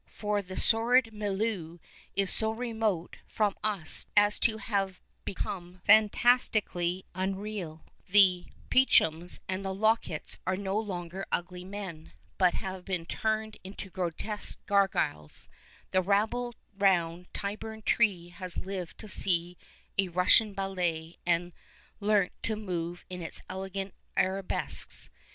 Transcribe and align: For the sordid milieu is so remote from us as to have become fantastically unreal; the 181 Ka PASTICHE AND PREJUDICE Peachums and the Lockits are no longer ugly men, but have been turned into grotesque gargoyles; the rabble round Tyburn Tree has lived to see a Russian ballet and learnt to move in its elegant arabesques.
For 0.07 0.41
the 0.41 0.57
sordid 0.57 1.13
milieu 1.13 1.77
is 2.15 2.31
so 2.33 2.49
remote 2.49 3.17
from 3.27 3.55
us 3.63 4.07
as 4.17 4.39
to 4.39 4.57
have 4.57 4.99
become 5.25 5.79
fantastically 5.85 7.05
unreal; 7.13 7.83
the 8.09 8.47
181 8.47 8.47
Ka 8.47 8.49
PASTICHE 8.49 9.01
AND 9.01 9.11
PREJUDICE 9.13 9.39
Peachums 9.39 9.39
and 9.47 9.63
the 9.63 9.75
Lockits 9.75 10.37
are 10.47 10.57
no 10.57 10.79
longer 10.79 11.27
ugly 11.31 11.63
men, 11.63 12.13
but 12.39 12.55
have 12.55 12.83
been 12.83 13.05
turned 13.05 13.57
into 13.63 13.91
grotesque 13.91 14.57
gargoyles; 14.65 15.47
the 15.91 16.01
rabble 16.01 16.55
round 16.79 17.31
Tyburn 17.31 17.83
Tree 17.83 18.29
has 18.29 18.57
lived 18.57 18.97
to 18.97 19.07
see 19.07 19.55
a 19.99 20.07
Russian 20.07 20.55
ballet 20.55 21.17
and 21.27 21.53
learnt 21.99 22.31
to 22.41 22.55
move 22.55 23.05
in 23.11 23.21
its 23.21 23.39
elegant 23.47 23.93
arabesques. 24.17 25.11